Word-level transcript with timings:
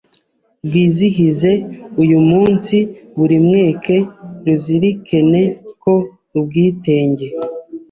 rwizihize 0.65 1.51
uyu 2.01 2.19
munsi 2.29 2.77
buri 3.17 3.37
mweke 3.45 3.95
ruzirikene 4.45 5.43
ko 5.83 5.93
ubwitenge 6.37 7.27